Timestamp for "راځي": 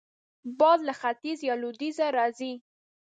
2.17-2.53